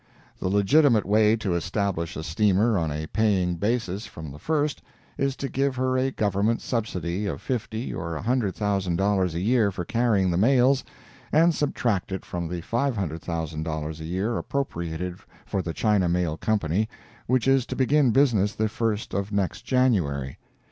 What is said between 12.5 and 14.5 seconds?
$500,000 a year